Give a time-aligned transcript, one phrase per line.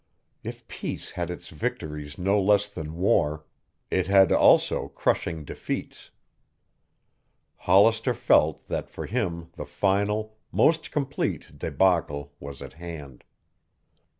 [0.43, 3.45] If peace had its victories no less than war,
[3.91, 6.09] it had also crushing defeats.
[7.57, 13.23] Hollister felt that for him the final, most complete débacle was at hand.